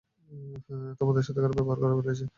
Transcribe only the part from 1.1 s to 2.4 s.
সাথে খারাপ ব্যাবহার করে ফেলছি।